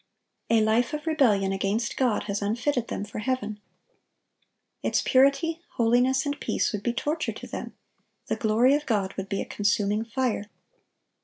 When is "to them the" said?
7.33-8.35